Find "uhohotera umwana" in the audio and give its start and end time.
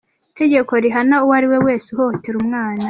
1.89-2.79